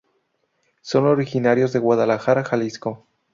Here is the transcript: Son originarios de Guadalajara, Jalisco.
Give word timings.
Son 0.81 1.05
originarios 1.05 1.73
de 1.73 1.77
Guadalajara, 1.79 2.43
Jalisco. 2.43 3.05